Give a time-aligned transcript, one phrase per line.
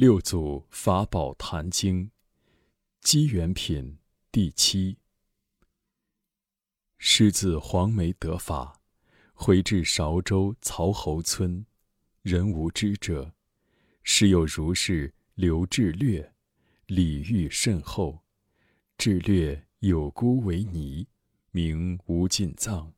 [0.00, 2.10] 六祖法宝坛经，
[3.02, 3.98] 机缘品
[4.32, 4.96] 第七。
[6.96, 8.80] 师自黄梅得法，
[9.34, 11.66] 回至韶州曹侯村，
[12.22, 13.34] 人无知者。
[14.02, 16.32] 师有如是刘志略，
[16.86, 18.22] 礼遇甚厚。
[18.96, 21.06] 志略有孤为尼，
[21.50, 22.94] 名无尽藏，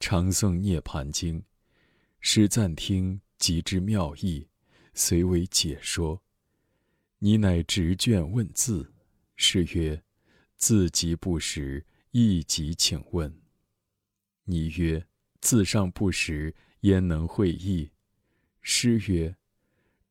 [0.00, 1.38] 常诵《涅盘经》，
[2.20, 4.48] 师暂听即知妙义，
[4.94, 6.22] 遂为解说。
[7.18, 8.92] 你乃执卷问字，
[9.36, 10.02] 师曰
[10.56, 13.40] ：“字即不识，亦即请问。”
[14.44, 15.06] 你曰
[15.40, 17.90] ：“字上不识，焉能会意？”
[18.60, 19.34] 师曰：“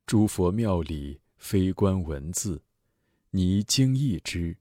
[0.08, 2.64] 诸佛庙里非观文字，
[3.30, 4.58] 尼经意之。”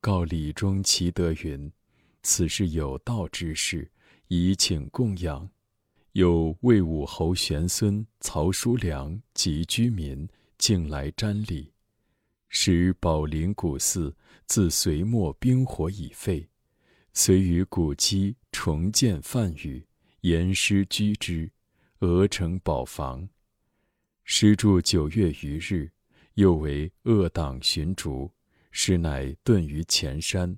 [0.00, 1.72] 告李中其德云
[2.24, 3.88] ：“此事有道之事，
[4.26, 5.48] 宜请供养。”
[6.12, 10.28] 有魏武侯玄孙曹叔良及居民。
[10.62, 11.72] 竟来瞻礼，
[12.48, 14.16] 使宝林古寺
[14.46, 16.48] 自隋末兵火已废，
[17.12, 19.84] 遂于古基重建梵语，
[20.20, 21.50] 严师居之，
[21.98, 23.28] 俄成宝房。
[24.22, 25.90] 师住九月余日，
[26.34, 28.30] 又为恶党寻逐，
[28.70, 30.56] 师乃遁于前山，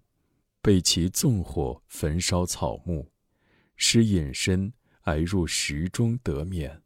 [0.60, 3.10] 被其纵火焚烧草木，
[3.76, 4.70] 师隐身
[5.04, 6.83] 挨入石中得免。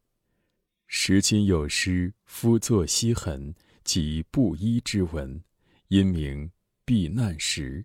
[0.91, 5.45] 时今有诗夫作西痕及布衣之文，
[5.89, 6.50] 因名
[6.86, 7.84] 避难时。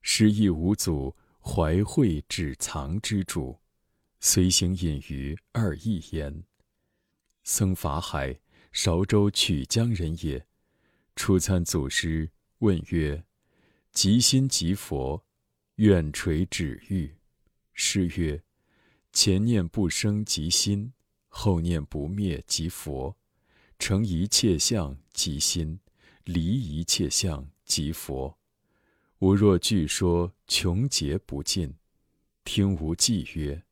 [0.00, 3.58] 诗意五祖怀惠止藏之主，
[4.20, 6.42] 随行隐于二义焉。
[7.42, 8.40] 僧法海，
[8.72, 10.46] 韶州曲江人也。
[11.16, 13.22] 初参祖师，问曰
[13.92, 15.22] ：“即心即佛，
[15.76, 17.14] 愿垂指欲。”
[17.74, 18.42] 师曰
[19.12, 20.90] ：“前念不生即心。”
[21.36, 23.16] 后念不灭即佛，
[23.76, 25.80] 成一切相即心，
[26.22, 28.38] 离一切相即佛。
[29.18, 31.74] 吾若据说穷劫不尽，
[32.44, 33.64] 听无记曰：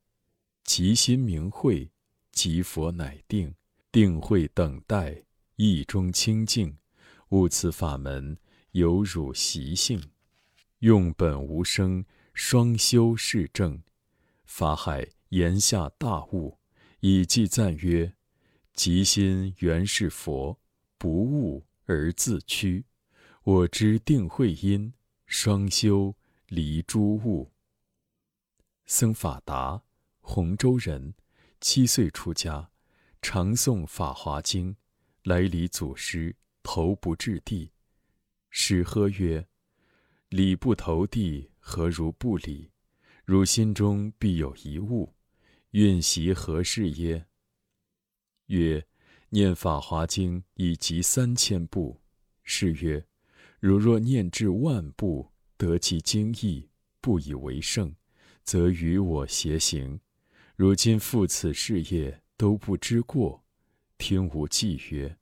[0.65, 1.89] 即心明慧，
[2.33, 3.55] 即佛乃定，
[3.93, 5.23] 定慧等待，
[5.55, 6.77] 意中清净。
[7.29, 8.37] 悟此法门，
[8.73, 10.03] 有汝习性，
[10.81, 13.81] 用本无生，双修是正。
[14.45, 16.59] 法海言下大悟。
[17.05, 18.15] 以记赞曰
[18.75, 20.57] ：“即心原是佛，
[20.99, 22.85] 不悟而自屈。
[23.43, 24.95] 我知定慧因，
[25.27, 26.15] 双修
[26.47, 27.51] 离诸物。”
[28.87, 29.83] 僧法达，
[30.21, 31.15] 洪州人，
[31.61, 32.71] 七岁出家，
[33.21, 34.73] 常诵《法华经》，
[35.25, 37.73] 来礼祖师，头不至地。
[38.49, 39.49] 师呵曰
[40.31, 42.71] ：“礼不投地，何如不礼？
[43.25, 45.13] 汝心中必有一物。”
[45.73, 47.25] 运习何事耶？
[48.49, 48.87] 曰：
[49.31, 51.99] 念法华经已集三千部。
[52.43, 53.07] 是曰：
[53.59, 56.69] 如若念至万部，得其精义，
[57.01, 57.95] 不以为胜，
[58.45, 59.99] 则与我偕行。
[60.57, 63.43] 如今负此事业，都不知过。
[63.97, 65.17] 听吾记曰：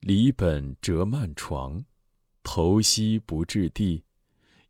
[0.00, 1.82] 离本折慢床，
[2.42, 4.04] 头西不至地，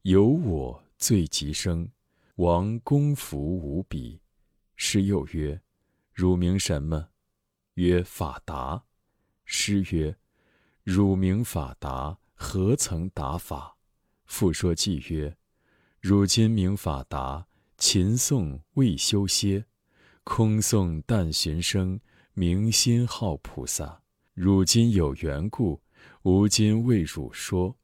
[0.03, 1.91] 有我罪极生，
[2.37, 4.21] 王功福无比。
[4.83, 5.61] 师又曰
[6.15, 7.11] ：“汝名什么？”
[7.77, 8.85] 曰：“法达。”
[9.45, 10.17] 师曰
[10.83, 13.77] ：“汝名法达，何曾达法？”
[14.25, 15.37] 复说偈曰
[16.01, 17.47] ：“汝今名法达，
[17.77, 19.67] 勤诵未修歇，
[20.25, 22.01] 空诵但寻声，
[22.33, 24.01] 明心好菩萨。
[24.33, 25.83] 汝今有缘故，
[26.23, 27.77] 吾今为汝说。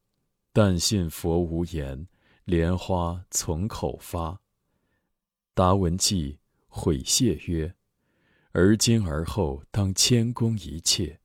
[0.50, 2.08] 但信佛无言，
[2.44, 4.40] 莲花从口发。”
[5.52, 6.38] 达闻偈。
[6.78, 7.74] 悔谢曰
[8.52, 11.18] ：“而今而后，当谦恭一切。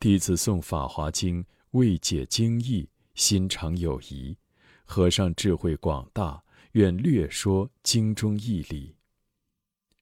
[0.00, 4.36] 弟子诵《法华经》，未解经义，心常有疑。
[4.84, 8.96] 和尚智慧广大，愿略说经中义理。”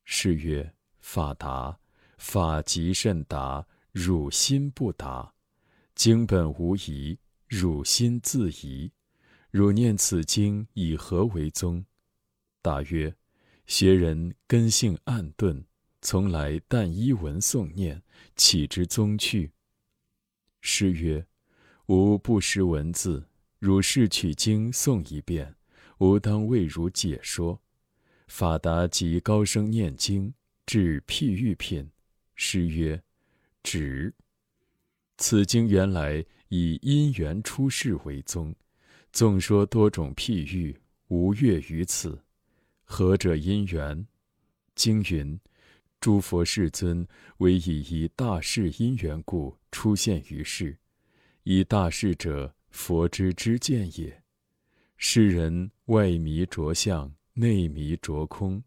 [0.04, 1.78] 是曰：“法达，
[2.16, 5.34] 法极甚达，汝心不达。
[5.94, 8.90] 经本无疑，汝心自疑。
[9.50, 11.84] 汝念此经以何为宗？”
[12.62, 13.14] 答曰。
[13.66, 15.64] 学人根性暗钝，
[16.02, 18.02] 从来但依文诵念，
[18.37, 19.52] 岂知宗趣？
[20.61, 21.26] 诗曰
[21.87, 23.26] ：“吾不识文字，
[23.58, 25.55] 汝是取经诵一遍，
[25.99, 27.61] 吾当为汝解说。”
[28.28, 30.32] 法达即高声念经，
[30.66, 31.90] 至譬喻品。
[32.34, 33.02] 诗曰
[33.62, 34.14] ：“止。”
[35.19, 38.55] 此经原来以因缘出世为宗，
[39.12, 40.76] 纵说多种譬喻，
[41.08, 42.19] 无越于此。
[42.84, 44.06] 何者因缘？
[44.75, 45.40] 经云：
[46.00, 47.06] 诸佛世尊
[47.38, 50.78] 为以一大事因缘故出现于世，
[51.44, 54.22] 以大事者，佛之知见也。
[54.96, 58.62] 世人外迷着相，内迷着空。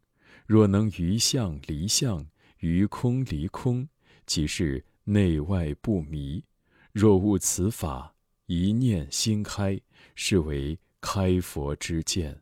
[0.45, 2.25] 若能于相离相，
[2.59, 3.87] 于空离空，
[4.25, 6.43] 即是内外不迷。
[6.91, 8.15] 若悟此法，
[8.45, 9.79] 一念心开，
[10.15, 12.41] 是为开佛之见，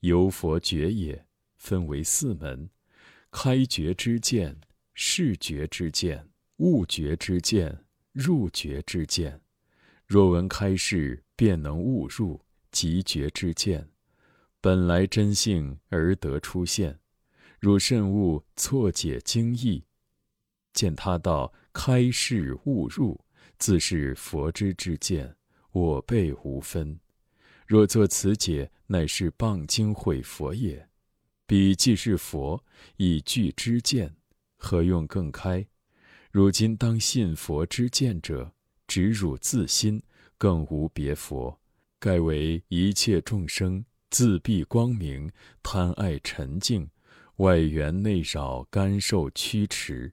[0.00, 1.26] 由佛觉也。
[1.58, 2.70] 分为四门。
[3.32, 4.60] 开觉之见、
[4.94, 6.28] 视觉之见、
[6.58, 9.40] 悟觉之见、入觉之见。
[10.06, 12.40] 若闻开示，便能悟入
[12.70, 13.88] 即觉之见。
[14.60, 17.00] 本来真性而得出现，
[17.58, 19.84] 汝慎悟错解经义，
[20.72, 23.20] 见他道开示悟入，
[23.58, 25.36] 自是佛之之见，
[25.72, 27.00] 我辈无分。
[27.66, 30.88] 若作此解，乃是谤经毁佛也。
[31.46, 32.64] 彼既是佛，
[32.96, 34.14] 以具之见，
[34.56, 35.66] 何用更开？
[36.30, 38.52] 如今当信佛之见者，
[38.86, 40.02] 只汝自心，
[40.38, 41.58] 更无别佛。
[41.98, 45.30] 盖为一切众生自闭光明，
[45.62, 46.88] 贪爱沉静，
[47.36, 50.12] 外缘内扰，干受驱驰，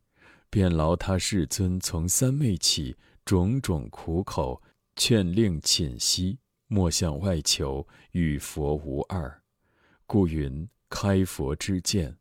[0.50, 2.96] 便劳他世尊从三昧起，
[3.26, 4.62] 种种苦口，
[4.96, 6.40] 劝令寝息，
[6.74, 9.42] 莫向外求，与佛无二。
[10.08, 10.68] 故云。
[10.90, 12.16] 开佛之见，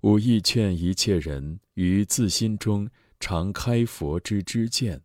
[0.00, 2.90] 吾亦劝一切人于自心中
[3.20, 5.00] 常开佛之知见。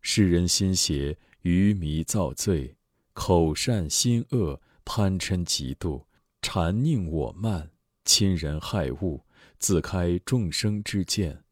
[0.00, 2.76] 世人心邪，愚迷造罪，
[3.12, 6.04] 口善心恶，贪嗔嫉妒，
[6.40, 7.68] 谄佞我慢，
[8.04, 9.24] 亲人害物，
[9.58, 11.42] 自开众生之见。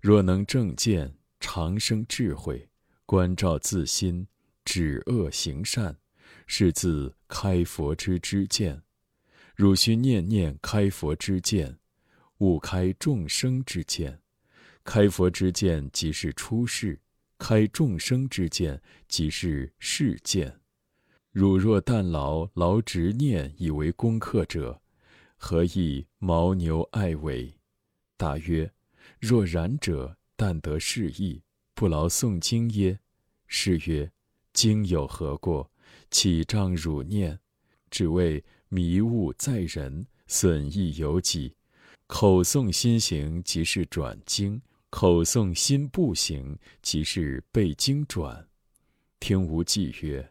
[0.00, 2.68] 若能正见，长生智慧，
[3.06, 4.26] 观照自心，
[4.64, 5.96] 止恶行善，
[6.46, 8.82] 是自开佛之知见。
[9.54, 11.78] 汝须念念开佛之见，
[12.38, 14.20] 勿开众生之见。
[14.82, 17.00] 开佛之见即是出世，
[17.38, 20.60] 开众生之见即是世见。
[21.30, 24.82] 汝若但劳劳执念以为功课者，
[25.36, 27.54] 何以牦牛爱尾？
[28.16, 28.70] 答曰：
[29.18, 31.42] 若然者，但得是意，
[31.74, 32.98] 不劳诵经耶？
[33.46, 34.10] 是曰：
[34.52, 35.70] 经有何过？
[36.10, 37.38] 起障汝念？
[37.90, 38.44] 只为。
[38.70, 41.54] 迷雾在人，损益有己。
[42.08, 44.60] 口诵心行，即是转经；
[44.90, 48.48] 口诵心不行，即是背经转。
[49.20, 50.28] 听无记曰：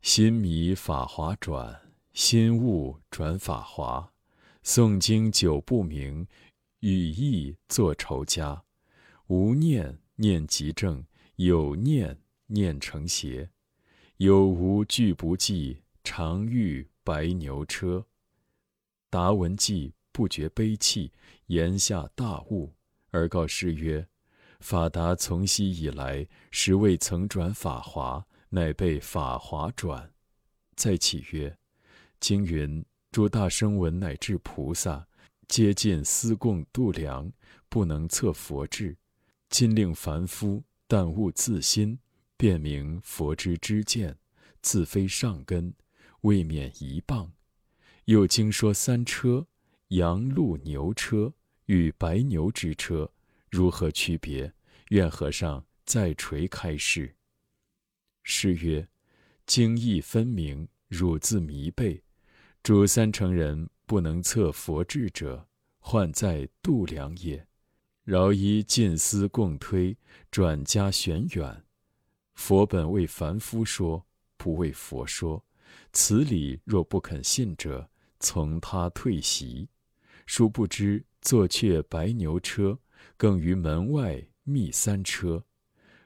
[0.00, 1.78] 心迷法华转，
[2.14, 4.10] 心悟转法华。
[4.64, 6.26] 诵经久不明，
[6.80, 8.64] 语意作愁家。
[9.26, 11.04] 无念念即正，
[11.36, 13.50] 有念念成邪。
[14.22, 16.88] 有无俱不记，常欲。
[17.02, 18.06] 白牛车，
[19.10, 21.10] 达闻记不觉悲泣，
[21.46, 22.72] 言下大悟，
[23.10, 24.06] 而告师曰
[24.60, 30.12] ：“法达从昔以来，实未曾转法华，乃被法华转。”
[30.76, 31.58] 再启曰
[32.20, 35.04] ：“经云：诸大声闻乃至菩萨，
[35.48, 37.32] 皆尽思共度量，
[37.68, 38.96] 不能测佛智。
[39.48, 41.98] 今令凡夫但悟自心，
[42.42, 44.18] 便明佛之知见，
[44.60, 45.72] 自非上根。”
[46.22, 47.30] 未免一棒。
[48.06, 49.46] 又经说三车，
[49.88, 51.32] 羊鹿牛车
[51.66, 53.12] 与白牛之车
[53.48, 54.52] 如何区别？
[54.88, 57.14] 愿和尚再垂开示。
[58.24, 58.88] 诗曰：
[59.46, 62.02] 经义分明，汝自迷背。
[62.64, 65.46] 主三乘人不能测佛智者，
[65.78, 67.46] 患在度量也。
[68.02, 69.96] 饶依近思共推，
[70.28, 71.64] 转加玄远。
[72.44, 74.04] 佛本为凡夫说，
[74.36, 75.40] 不为佛说。
[75.92, 79.68] 此理若不肯信者，从他退席。
[80.26, 82.76] 殊不知坐却白牛车，
[83.16, 85.44] 更于门外觅三车。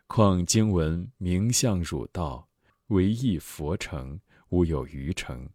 [0.07, 2.47] 况经文名相汝道，
[2.89, 5.49] 唯一佛成，无有余成。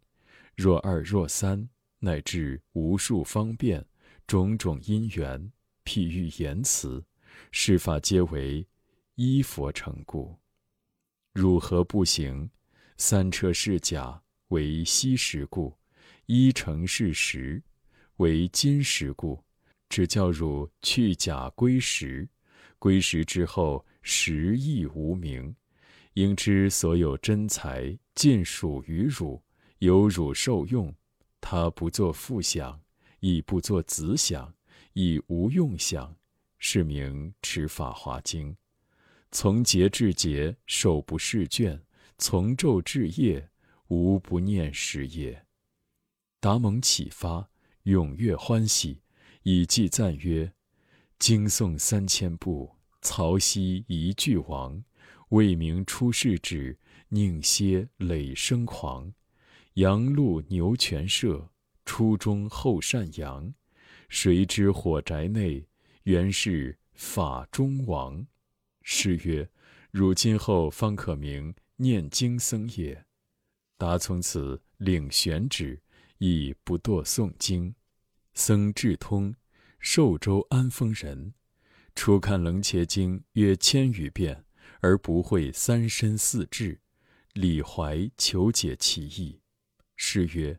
[0.56, 1.68] 若二若三，
[2.00, 3.86] 乃至无数方便，
[4.26, 5.52] 种种因缘，
[5.84, 7.04] 譬喻言辞，
[7.52, 8.66] 是法皆为
[9.14, 10.41] 依佛成故。
[11.32, 12.50] 汝何不行？
[12.98, 15.74] 三车是假，为昔时故；
[16.26, 17.62] 一乘是实，
[18.16, 19.42] 为今时故。
[19.88, 22.28] 只教汝去假归实，
[22.78, 25.54] 归实之后，实亦无名。
[26.14, 29.42] 应知所有真财尽属于汝，
[29.78, 30.94] 由汝受用。
[31.40, 32.78] 他不作父想，
[33.20, 34.54] 亦不作子想，
[34.92, 36.14] 亦无用想，
[36.58, 38.54] 是名持法华经。
[39.32, 41.82] 从节至节，手不释卷。
[42.18, 43.48] 从昼至夜，
[43.88, 45.46] 无不念时也。
[46.38, 47.50] 达蒙启发，
[47.84, 49.00] 踊跃欢喜，
[49.42, 50.52] 以记赞曰
[51.18, 54.84] ：“经诵三千部，曹溪一句亡。
[55.30, 59.12] 未明出世旨，宁歇累生狂。
[59.74, 61.50] 杨鹿牛泉社，
[61.86, 63.52] 初中后善阳。
[64.10, 65.66] 谁知火宅内，
[66.02, 68.24] 原是法中王。
[68.82, 69.48] 诗曰
[69.90, 73.04] ：“汝今后方可名念经僧也。”
[73.78, 75.80] 答从此领玄旨，
[76.18, 77.74] 亦不堕诵经。
[78.34, 79.34] 僧智通，
[79.78, 81.34] 寿州安丰人，
[81.94, 84.44] 初看《楞伽经》约千余遍。
[84.84, 86.80] 而不会三身四智，
[87.34, 89.40] 李怀求解其意。
[89.94, 90.58] 诗曰：“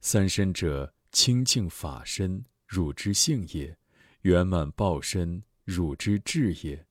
[0.00, 3.74] 三身者，清净法身，汝之性也；
[4.22, 6.85] 圆满报身，汝之智也；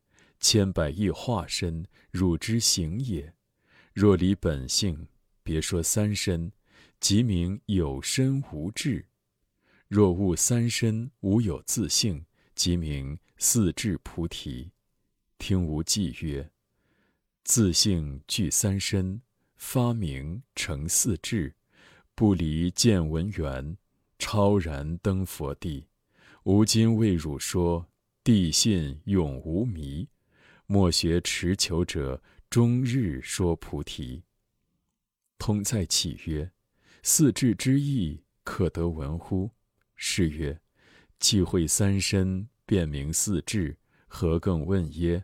[0.47, 3.33] 千百亿化身，汝之行也。
[3.93, 5.07] 若离本性，
[5.41, 6.51] 别说三身，
[6.99, 9.05] 即名有身无智；
[9.87, 12.23] 若悟三身无有自性，
[12.53, 14.69] 即名四智菩提。”
[15.39, 16.47] 听无记曰。
[17.43, 19.19] 自性具三身，
[19.55, 21.55] 发明成四智，
[22.13, 23.75] 不离见闻缘，
[24.19, 25.87] 超然登佛地。
[26.43, 27.87] 吾今为汝说，
[28.23, 30.07] 地信永无迷。
[30.67, 34.23] 莫学持求者，终日说菩提。
[35.37, 36.51] 通再起曰：
[37.03, 39.51] 四智之意，可得闻乎？
[39.95, 40.59] 是曰：
[41.19, 45.23] 既会三身，便明四智，何更问耶？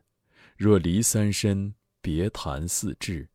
[0.58, 3.28] 若离三身，别谈四智，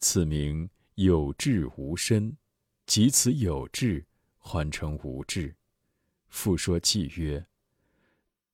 [0.00, 2.36] 此名有智无身，
[2.84, 4.04] 即此有智，
[4.38, 5.54] 还成无智。
[6.28, 7.46] 复说偈曰：“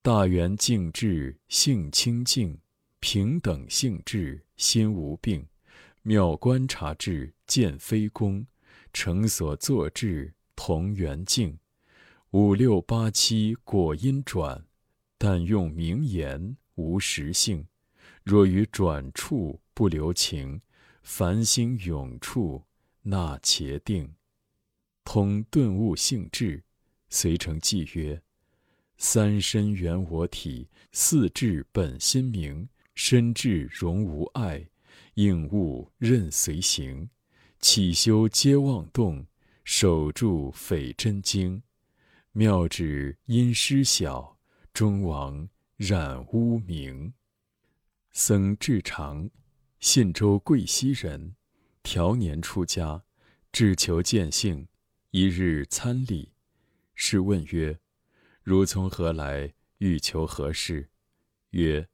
[0.00, 2.60] 大圆净智，性清净，
[3.00, 5.46] 平等性智，心无病。
[6.02, 8.46] 妙观察智，见非功，
[8.92, 11.58] 成所作智，同圆净。
[12.30, 14.64] 五六八七果因转，
[15.18, 17.66] 但用名言，无实性。”
[18.22, 20.60] 若于转处不留情，
[21.02, 22.62] 凡心永处，
[23.02, 24.14] 那且定。
[25.04, 26.62] 通顿悟性智，
[27.08, 28.22] 随成记曰：
[28.98, 32.68] 三身圆我体，四智本心明。
[33.02, 34.68] 身智容无碍，
[35.14, 37.08] 应物任随行。
[37.58, 39.26] 起修皆妄动，
[39.64, 41.62] 守住匪真经。
[42.32, 44.36] 妙旨因失小，
[44.74, 47.14] 终亡染污名。
[48.12, 49.30] 僧智常，
[49.78, 51.36] 信州贵溪人，
[51.82, 53.02] 调年出家，
[53.50, 54.68] 志求见性。
[55.10, 56.34] 一日参礼，
[56.94, 57.78] 是问曰
[58.44, 59.54] ：“汝从何来？
[59.78, 60.90] 欲求何事？”
[61.52, 61.88] 曰：“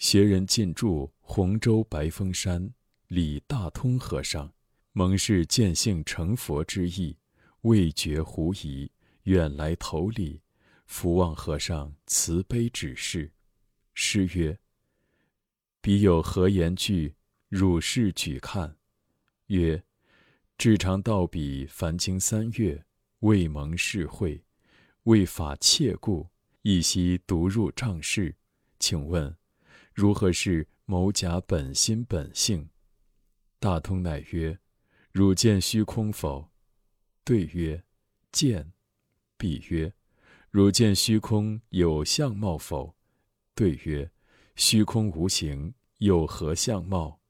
[0.00, 2.72] 学人进驻洪州白峰山，
[3.08, 4.50] 李大通和尚，
[4.92, 7.18] 蒙是见性成佛之意，
[7.60, 8.90] 未觉狐疑，
[9.24, 10.40] 远来投礼，
[10.86, 13.30] 福望和尚慈悲指示。”
[13.92, 14.58] 师曰。
[15.82, 17.14] 彼有何言句？
[17.50, 18.74] 汝是举看。
[19.48, 19.84] 曰：
[20.56, 22.82] 至常道彼凡经三月，
[23.18, 24.42] 未蒙世会，
[25.02, 26.26] 为法切故，
[26.62, 28.34] 一夕独入帐室。
[28.78, 29.36] 请问，
[30.00, 32.70] 如何是某甲本心本性？
[33.58, 34.58] 大通乃曰：
[35.12, 36.50] 汝见虚空否？
[37.22, 37.84] 对曰：
[38.32, 38.72] 见。
[39.36, 39.92] 彼曰：
[40.50, 42.96] 汝见虚空有相貌否？
[43.54, 44.10] 对曰。
[44.56, 47.20] 虚空无形，有何相貌？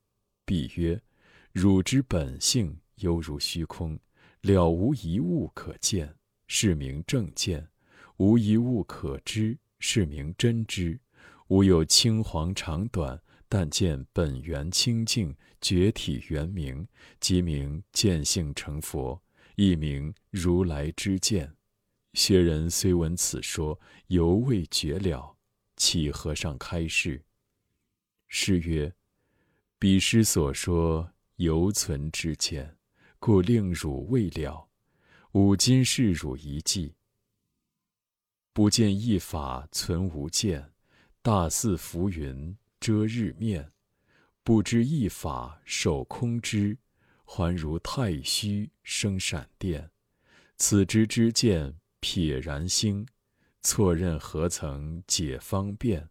[0.45, 1.03] 彼曰：
[1.50, 3.99] 汝之本性犹如虚空，
[4.43, 6.15] 了无一物可见，
[6.47, 7.67] 是名正见；
[8.19, 11.00] 无一物可知，是名真知。
[11.50, 16.87] 无有青黄长短，但见本源清净，觉体圆明，
[17.19, 19.21] 即名见性成佛，
[19.57, 21.52] 亦名如来之见。
[22.14, 25.37] 薛人虽闻此说，犹未觉了。
[25.76, 27.25] 启和尚开示。
[28.28, 28.95] 诗曰
[29.76, 32.76] ：“彼师所说犹存之见，
[33.19, 34.69] 故令汝未了。
[35.33, 36.95] 吾今示汝一计。
[38.52, 40.71] 不见一法存无见，
[41.23, 43.65] 大似浮云遮日面；
[44.43, 46.79] 不知一法守空知，
[47.25, 49.91] 还如太虚生闪电。
[50.57, 53.07] 此之之见撇然心。”
[53.62, 56.09] 错认何曾解方便？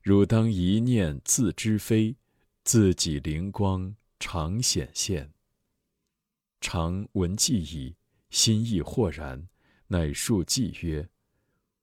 [0.00, 2.16] 汝当一念自知非，
[2.64, 5.30] 自己灵光常显现。
[6.62, 7.94] 常闻记矣，
[8.30, 9.46] 心意豁然，
[9.88, 11.06] 乃述记曰：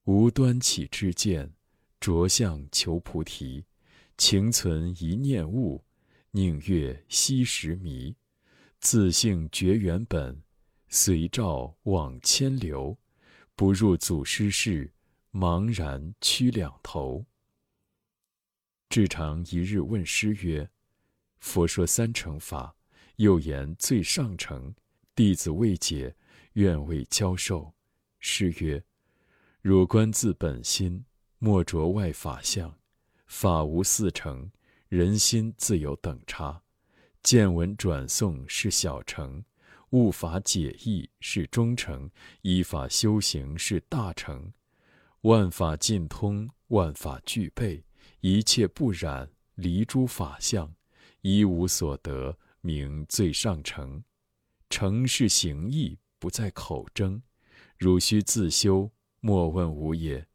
[0.05, 1.53] 无端起之见，
[2.05, 3.65] 着相求菩提。
[4.15, 5.83] 情存一念悟，
[6.29, 8.15] 宁越昔时迷。
[8.79, 10.39] 自性觉原本，
[10.88, 12.95] 随照往千流。
[13.55, 14.91] 不入祖师室。
[15.31, 17.25] 茫然屈两头。
[18.88, 20.69] 至常一日问师曰
[21.41, 22.74] ：“佛说三乘法，
[23.15, 24.74] 又言最上乘，
[25.15, 26.15] 弟子未解，
[26.53, 27.74] 愿为教授。”
[28.21, 28.81] 师曰
[29.62, 31.03] ：“汝观自本心，
[31.39, 32.73] 莫着外法相。
[33.27, 34.51] 法无四成，
[34.87, 36.61] 人心自有等差。
[37.21, 39.43] 见闻转诵是小成，
[39.89, 42.09] 悟法解义是中成，
[42.43, 44.53] 依法修行是大成。
[45.21, 47.83] 万法尽通，万法具备，
[48.19, 50.71] 一切不染，离诸法相，
[51.21, 54.03] 一无所得，名最上乘。
[54.69, 57.21] 乘是行义，不在口争。”
[57.77, 58.89] 汝须自修，
[59.19, 60.25] 莫问吾也。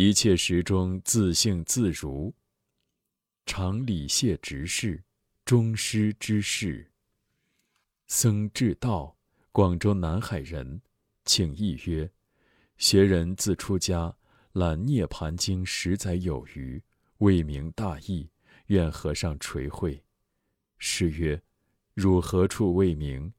[0.00, 2.32] 一切时中自性自如。
[3.46, 5.02] 常礼谢执事，
[5.44, 6.88] 终师之事。
[8.06, 9.16] 僧智道，
[9.50, 10.80] 广州南海人，
[11.24, 12.08] 请意曰：
[12.76, 14.16] 学人自出家，
[14.52, 16.80] 览《涅盘经》十载有余，
[17.16, 18.30] 未明大义，
[18.66, 20.00] 愿和尚垂诲。
[20.78, 21.42] 师曰：
[21.94, 23.32] 汝何处未明？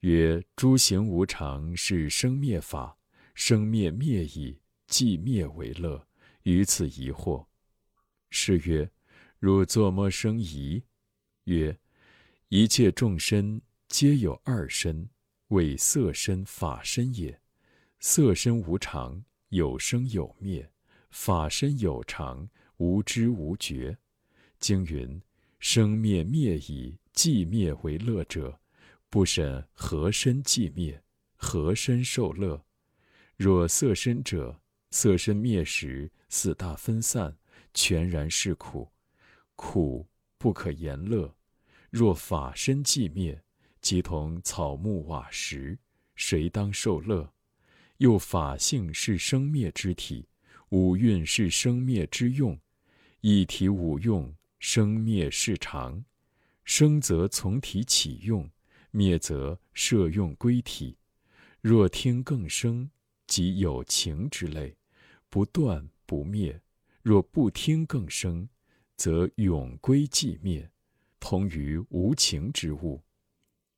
[0.00, 2.96] 曰：诸行无常，是生灭法，
[3.34, 6.06] 生灭灭矣，即灭为乐，
[6.42, 7.46] 于此疑惑。
[8.30, 8.90] 是曰：
[9.38, 10.82] 汝作么生疑？
[11.44, 11.78] 曰：
[12.48, 15.08] 一切众生皆有二身，
[15.48, 17.40] 为色身、法身也。
[17.98, 20.62] 色身无常，有生有灭；
[21.10, 23.96] 法身有常，无知无觉。
[24.58, 25.20] 经云：
[25.58, 28.60] 生灭灭矣，即灭为乐者。
[29.08, 31.02] 不审何身寂灭，
[31.36, 32.64] 何身受乐？
[33.36, 34.60] 若色身者，
[34.94, 37.36] 色身灭时，四大分散，
[37.74, 38.88] 全然是苦，
[39.56, 40.06] 苦
[40.38, 41.34] 不可言乐。
[41.90, 43.42] 若法身寂灭，
[43.80, 45.76] 即同草木瓦石，
[46.14, 47.28] 谁当受乐？
[47.96, 50.28] 又法性是生灭之体，
[50.68, 52.56] 五蕴是生灭之用，
[53.20, 56.04] 一体五用，生灭是常，
[56.64, 58.48] 生则从体起用。
[58.92, 60.96] 灭则摄用归体，
[61.60, 62.88] 若听更生，
[63.26, 64.76] 即有情之类，
[65.34, 66.60] 不断不灭；
[67.02, 68.48] 若不听更生，
[68.96, 70.70] 则永归寂灭，
[71.18, 73.02] 同于无情之物。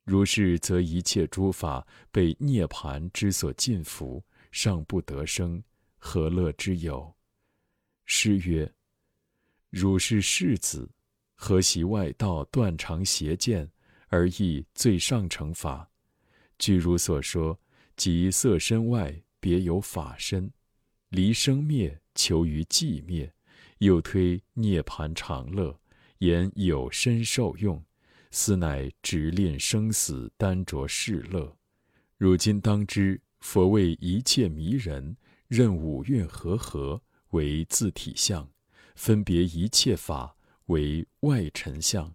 [0.05, 5.65] 如是，则一切诸法被涅盘之所禁服，尚不得生，
[5.97, 7.17] 何乐之有？
[8.05, 8.71] 诗曰
[9.73, 10.91] ：“汝是世子，
[11.37, 13.73] 何习外道断常邪见？”
[14.09, 15.91] 而亦最上乘法，
[16.59, 17.59] 据如所说，
[17.97, 20.53] 即色身外别有法身，
[21.11, 23.33] 离生灭求于寂灭，
[23.79, 25.79] 又推涅盘常乐，
[26.19, 27.85] 言有身受用，
[28.31, 31.57] 斯乃直恋生死，单着世乐。
[32.17, 35.17] 如今当知，佛为一切迷人，
[35.49, 38.51] 任五蕴和合为自体相，
[38.95, 42.13] 分别一切法为外尘相。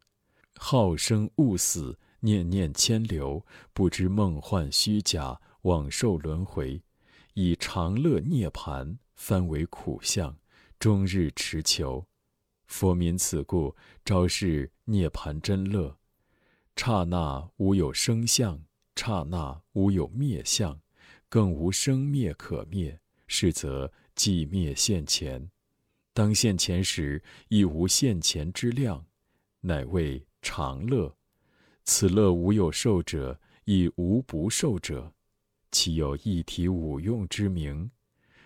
[0.57, 6.81] 好生恶死，念念牵流，不知梦幻虚假，往受轮回，
[7.33, 10.37] 以长乐涅盘，翻为苦相，
[10.79, 12.05] 终日持求。
[12.67, 15.97] 佛民此故，昭示涅盘真乐。
[16.75, 18.63] 刹那无有生相，
[18.95, 20.79] 刹那无有灭相，
[21.29, 22.99] 更无生灭可灭。
[23.27, 25.49] 是则寂灭现前，
[26.13, 29.05] 当现前时，亦无现前之量，
[29.61, 30.25] 乃为。
[30.43, 31.15] 常乐，
[31.83, 35.13] 此乐无有受者，亦无不受者，
[35.71, 37.89] 岂有一体五用之名？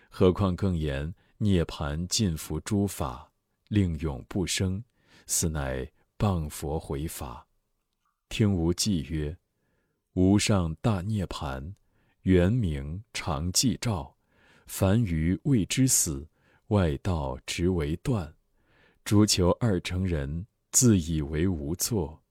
[0.09, 3.31] 何况更言涅盘尽服诸法，
[3.67, 4.83] 令永不生，
[5.27, 7.47] 斯乃谤佛回法。
[8.29, 9.37] 听无记曰：
[10.13, 11.75] 无上大涅盘，
[12.21, 14.15] 原名常寂照。
[14.67, 16.27] 凡愚未知死，
[16.67, 18.33] 外道直为断。
[19.03, 20.47] 诸求二成人。
[20.71, 22.21] 自以为无错，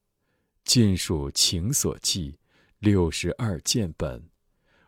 [0.64, 2.38] 尽属情所寄。
[2.78, 4.22] 六十二见本，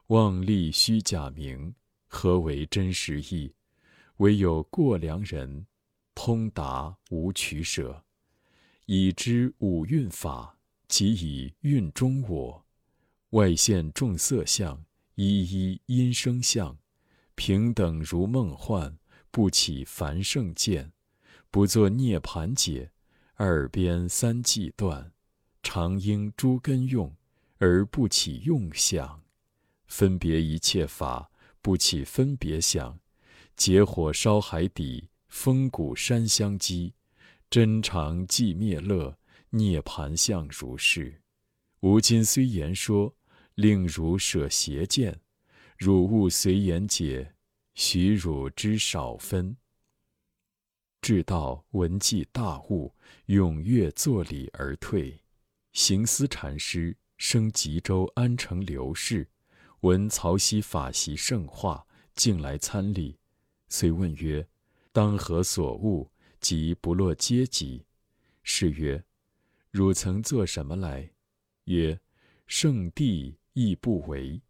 [0.09, 1.75] 妄立虚假名，
[2.07, 3.53] 何为真实义？
[4.19, 5.67] 唯有过良人，
[6.15, 8.05] 通达无取舍，
[8.85, 12.65] 已知五蕴法，即以蕴中我。
[13.31, 14.85] 外现众色相，
[15.17, 16.79] 一一因生相，
[17.35, 18.97] 平等如梦幻，
[19.33, 20.93] 不起凡圣见，
[21.51, 22.93] 不作涅盘解。
[23.35, 25.13] 二边三际断，
[25.65, 27.13] 常应诸根用，
[27.59, 29.21] 而不起用想；
[29.89, 32.99] 分别一切法，不起分别想。
[33.57, 36.95] 结火烧海底，风鼓山相击，
[37.49, 39.19] 真常寂灭乐，
[39.51, 41.23] 涅盘相如是。
[41.81, 43.15] 吾今虽言说，
[43.55, 45.21] 令汝舍邪见，
[45.79, 47.35] 汝勿随言解，
[47.75, 49.57] 许汝之少分。
[51.01, 52.93] 至道闻记大悟，
[53.27, 55.21] 踊跃作礼而退。
[55.73, 59.29] 行思禅师生吉州安城刘氏，
[59.81, 63.19] 闻曹溪法席圣化，竟来参礼。
[63.69, 64.47] 遂问曰
[64.93, 66.11] ：“当何所悟？
[66.41, 67.85] 即不落阶级？”
[68.43, 69.05] 是曰
[69.71, 71.11] ：“汝曾做什么来？”
[71.65, 72.01] 曰
[72.47, 74.41] ：“圣地亦不为。”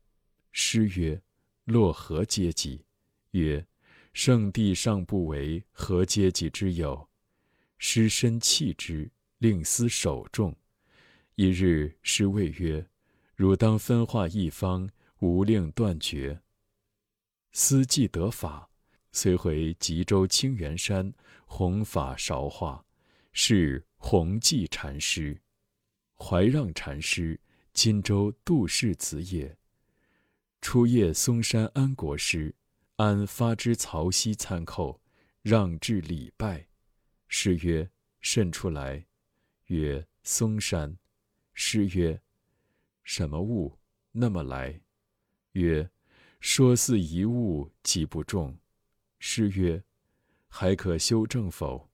[0.52, 1.20] 师曰
[1.64, 2.84] ：“落何阶级？”
[3.32, 3.66] 曰：
[4.12, 7.06] 圣地尚不为，何阶级之有？
[7.76, 10.56] 师身弃之，令思守重。
[11.34, 12.86] 一日，师谓曰
[13.36, 14.88] ：“汝当分化一方，
[15.20, 16.42] 无令断绝。”
[17.52, 18.68] 思既得法，
[19.12, 21.12] 遂回吉州清源山
[21.46, 22.84] 弘法韶化，
[23.32, 25.40] 是弘济禅师。
[26.18, 27.40] 怀让禅师，
[27.72, 29.56] 金州杜氏子也。
[30.60, 32.54] 初谒嵩山安国师。
[32.96, 34.98] 安发之曹溪参叩，
[35.42, 36.66] 让至礼拜。
[37.28, 37.90] 师曰
[38.22, 39.06] ：“甚出来。”
[39.68, 40.96] 曰：“嵩山。”
[41.52, 42.22] 师曰
[43.04, 43.78] ：“什么物？
[44.12, 44.80] 那么来？”
[45.56, 45.88] 曰
[46.40, 48.56] ：“说似一物，即不重。”
[49.18, 49.82] 师曰
[50.48, 51.88] ：“还可修正否？”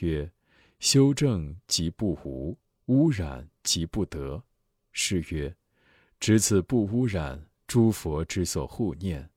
[0.00, 0.30] 曰
[0.78, 4.42] ：“修正即不无，污染即不得。”
[4.92, 5.54] 师曰
[6.20, 9.28] ：“只此不污染，诸佛之所护念。”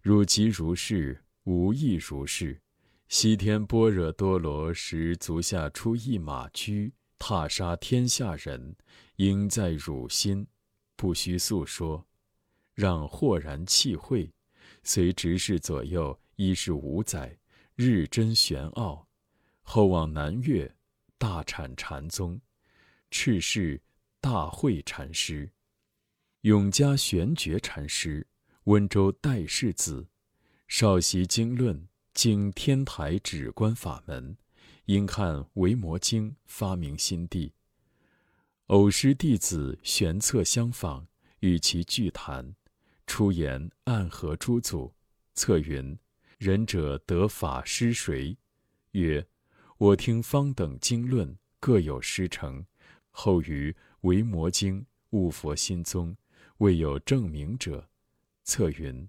[0.00, 2.60] 汝即如是，无亦如是。
[3.08, 8.76] 西天般若多罗时，足下出一马驹，踏杀天下人，
[9.16, 10.46] 应在汝心，
[10.94, 12.06] 不须诉说。
[12.76, 14.30] 让豁然气会，
[14.84, 17.38] 随执事左右，一是五载，
[17.74, 19.08] 日臻玄奥。
[19.62, 20.76] 后往南岳，
[21.16, 22.38] 大产禅宗，
[23.10, 23.82] 赤氏
[24.20, 25.50] 大慧禅师，
[26.42, 28.28] 永嘉玄觉禅师。
[28.64, 30.08] 温州戴氏子，
[30.68, 34.36] 少习经论，经天台止观法门，
[34.84, 37.54] 因看《维摩经》，发明心地。
[38.66, 41.06] 偶师弟子玄策相访，
[41.38, 42.56] 与其俱谈，
[43.06, 44.92] 出言暗合诸祖。
[45.34, 45.98] 策云
[46.38, 48.36] ：“仁者得法师谁？”
[48.92, 49.26] 曰
[49.78, 52.64] ：“我听方等经论各有师承，
[53.10, 56.16] 后于《维摩经》悟佛心宗，
[56.58, 57.88] 未有证明者。”
[58.44, 59.08] 策云：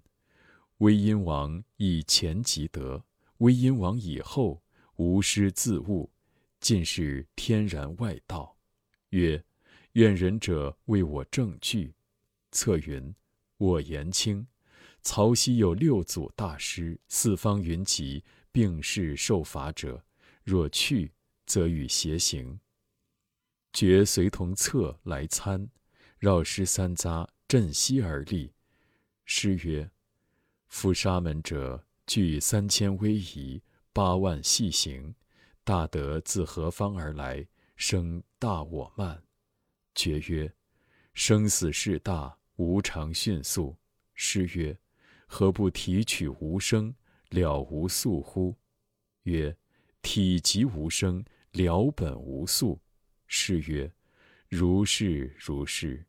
[0.78, 3.02] 威音王以前即得，
[3.38, 4.62] 威音王以后
[4.96, 6.10] 无师自悟，
[6.60, 8.56] 尽是天然外道。
[9.10, 9.42] 曰：
[9.92, 11.94] 愿仁者为我证据。
[12.50, 13.14] 策云：
[13.58, 14.46] 我言轻。
[15.02, 20.02] 曹溪有六祖大师，四方云集，并是受法者。
[20.42, 21.12] 若去，
[21.46, 22.58] 则与邪行。
[23.72, 25.68] 觉随同策来参，
[26.18, 28.52] 绕师三匝，振膝而立。
[29.24, 29.90] 诗曰
[30.68, 35.14] ：“夫沙门者，具三千威仪，八万细行，
[35.64, 37.46] 大德自何方而来？
[37.76, 39.22] 生大我慢。”
[39.94, 40.52] 绝曰
[41.12, 43.74] ：“生死事大，无常迅速。”
[44.14, 44.78] 诗曰
[45.26, 46.94] ：“何不提取无生，
[47.30, 48.54] 了无素乎？”
[49.24, 49.56] 曰
[50.02, 52.80] ：“体即无生，了本无素。”
[53.26, 53.92] 诗曰
[54.48, 56.04] ：“如是如是。”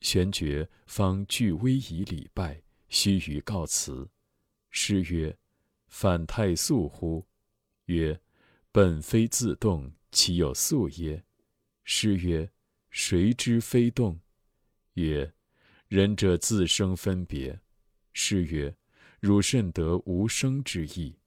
[0.00, 4.10] 玄觉方具威仪礼拜，须臾告辞。
[4.70, 5.36] 师曰
[5.88, 7.26] ：“反太素乎？”
[7.86, 8.20] 曰
[8.72, 11.24] ：“本非自动，其有素耶？”
[11.84, 12.50] 师曰
[12.90, 14.20] ：“谁知非动？”
[14.94, 15.32] 曰
[15.94, 17.60] ：“仁者自生分别。”
[18.14, 18.74] 师曰
[19.20, 21.18] ：“汝甚得无生之意。”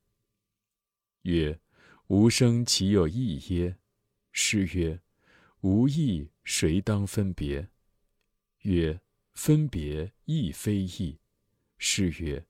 [1.21, 1.59] 曰
[2.09, 3.77] ：“无生其有意耶？”
[4.33, 4.99] 师曰
[5.61, 7.69] ：“无意，谁当分别？”
[8.65, 8.99] 曰：
[9.35, 11.19] 分别亦非义。
[11.77, 12.43] 是曰：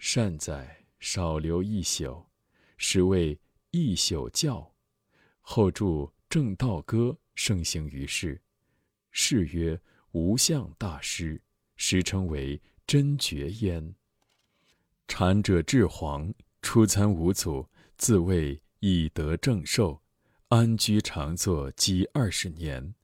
[0.00, 2.26] 善哉，少留一宿，
[2.76, 3.38] 是谓
[3.70, 4.74] 一宿教。
[5.40, 5.84] 后著
[6.28, 8.42] 《正道歌》，盛行于世。
[9.12, 11.40] 是曰无相大师，
[11.84, 13.96] 时称为真觉焉。
[15.08, 17.66] 禅者智皇初参五祖，
[17.96, 20.00] 自谓已得正受，
[20.46, 22.94] 安居常坐，积二十年。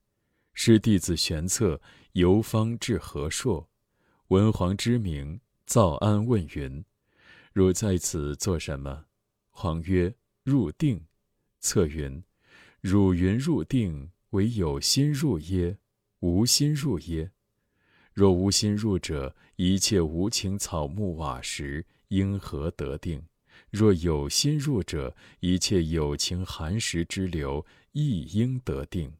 [0.54, 1.80] 师弟子玄策
[2.12, 3.68] 游方至和硕，
[4.28, 6.84] 文皇之名，造安问云
[7.52, 9.06] ：“汝在此做什么？”
[9.50, 10.14] 皇曰
[10.44, 11.04] ：“入定。”
[11.58, 12.22] 策云
[12.80, 15.78] ：“汝云入定，唯有心入耶？
[16.20, 17.32] 无心入耶？
[18.18, 23.24] 若无心入者，一切无情草木瓦石因何得定？
[23.70, 29.12] 若有心入者，一切有情寒食之流亦应得定。”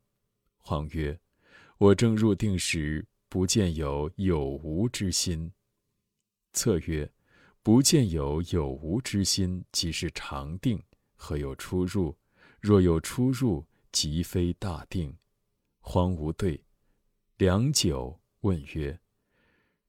[0.59, 1.17] 皇曰。
[1.79, 5.53] 我正入定时，不见有有无之心。
[6.53, 7.09] 策曰
[7.63, 10.83] ：“不见有有无之心，即是常定。
[11.15, 12.17] 何有出入？
[12.61, 15.17] 若有出入，即非大定。
[15.79, 16.61] 荒无对。
[17.37, 19.01] 良久，问曰：“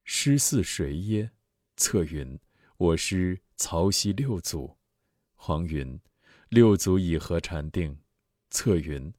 [0.04, 1.32] 师似谁耶？”
[1.78, 2.40] 策云
[2.78, 4.78] ：“我师曹溪六祖。”
[5.36, 6.00] 黄云
[6.50, 7.98] ：“六祖以何禅定？”
[8.50, 9.14] 策云：“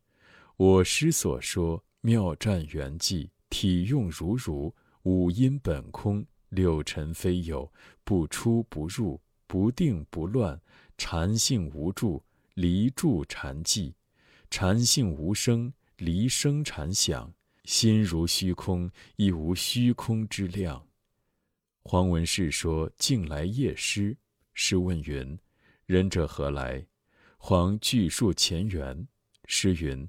[0.57, 7.73] 我师所说妙战圆寂，体用如如，五阴本空，六尘非有，
[8.05, 10.61] 不出不入，不定不乱，
[10.99, 13.95] 禅性无住，离住禅寂，
[14.51, 17.33] 禅性无声，离声禅响。”
[17.71, 20.89] 心如虚空，亦无虚空之量。
[21.85, 24.17] 黄文士说：“近来夜师。”
[24.55, 25.39] 师问云
[25.87, 26.85] ：“仁者何来？”
[27.39, 29.07] 黄具述前缘。
[29.47, 30.09] 师云：“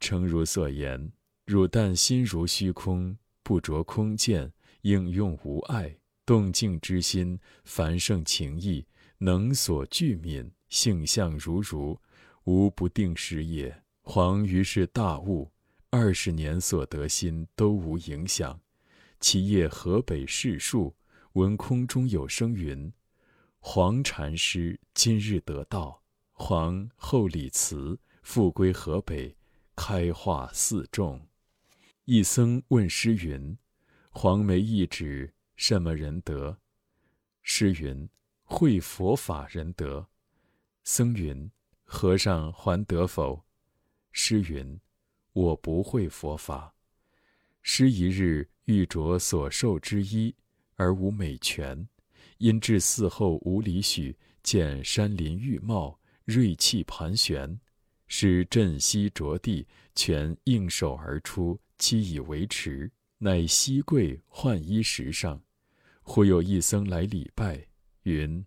[0.00, 1.10] 诚如所言，
[1.46, 4.52] 汝但心如虚空，不着空见，
[4.82, 11.98] 应用无碍，动静之心，凡圣情意，能所具敏，性相如如，
[12.44, 15.50] 无不定时也。”黄于是大悟。
[15.94, 18.58] 二十年所得心都无影响，
[19.20, 20.96] 其夜河北市树，
[21.34, 22.90] 闻空中有声云
[23.60, 26.02] ：“黄禅师今日得道。”
[26.32, 29.36] 黄后礼辞，复归河北，
[29.76, 31.28] 开化四众。
[32.06, 33.54] 一僧问师云
[34.08, 36.56] ：“黄梅一指什么人得？”
[37.44, 38.08] 师云
[38.44, 40.08] ：“会佛法人得。”
[40.84, 41.50] 僧云
[41.84, 43.44] ：“和尚还得否？”
[44.10, 44.80] 师云。
[45.32, 46.74] 我不会佛法，
[47.62, 50.34] 师一日欲着所受之衣，
[50.74, 51.88] 而无美全，
[52.38, 57.58] 因至寺后五里许，见山林郁茂，锐气盘旋，
[58.06, 65.40] 使振膝着地，全应手而出，期以为持，乃膝跪换衣石上。
[66.02, 67.66] 忽有一僧来礼拜，
[68.02, 68.44] 云：“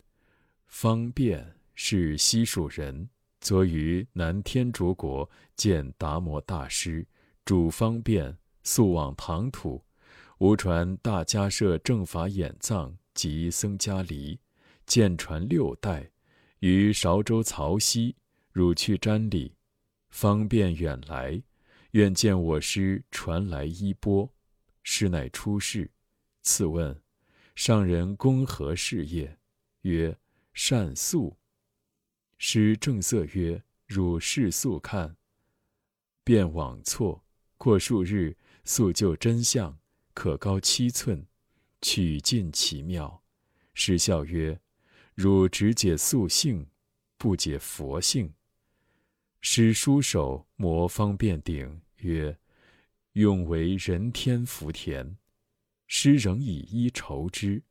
[0.67, 3.09] 方便是西蜀人。”
[3.45, 7.05] 昨于南天竺国见达摩大师，
[7.45, 9.85] 主方便速往唐土，
[10.39, 14.39] 无传大迦舍正法眼藏及僧伽梨，
[14.87, 16.09] 见传六代，
[16.57, 18.15] 于韶州曹溪，
[18.51, 19.53] 汝去瞻礼。
[20.09, 21.39] 方便远来，
[21.91, 24.27] 愿见我师传来衣钵。
[24.81, 25.91] 师乃出世，
[26.41, 26.99] 次问
[27.53, 29.37] 上人公何事业？
[29.81, 30.17] 曰
[30.51, 31.37] 善素。
[32.37, 35.15] 师正色曰：“汝视速看，
[36.23, 37.23] 便往错。
[37.57, 39.79] 过数日，速就真相，
[40.13, 41.25] 可高七寸，
[41.81, 43.23] 取尽其妙。”
[43.73, 44.59] 师笑曰
[45.15, 46.67] ：“汝只解素性，
[47.17, 48.33] 不解佛性。”
[49.41, 52.37] 师书手摩方便顶曰
[53.13, 55.17] ：“用为人天福田。”
[55.87, 57.63] 师仍以一筹之，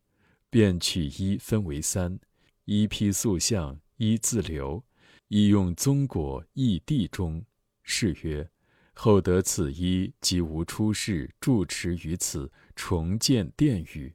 [0.48, 2.18] 便取一分为三，
[2.64, 3.80] 一批塑像。
[4.04, 4.84] 一自留，
[5.28, 7.42] 亦用宗果异地中。
[7.82, 8.50] 是曰：
[8.92, 14.14] 后得此衣，即无出世，住持于此，重建殿宇。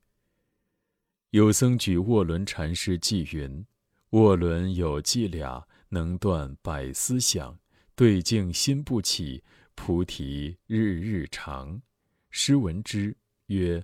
[1.32, 3.66] 有僧举卧轮禅师记云：
[4.12, 7.58] 卧轮有伎俩，能断百思想，
[7.96, 11.82] 对镜心不起，菩提日日长。
[12.30, 13.16] 师闻之
[13.48, 13.84] 曰：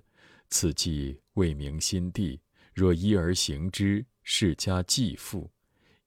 [0.50, 2.40] 此计未明心地，
[2.74, 5.50] 若依而行之，是家继父。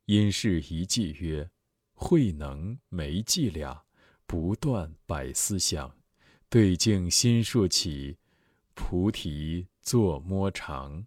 [0.09, 1.51] 因是一计曰：
[1.93, 3.83] 慧能没伎俩，
[4.25, 5.95] 不断百思想，
[6.49, 8.17] 对镜心数起，
[8.73, 11.05] 菩提坐摸长。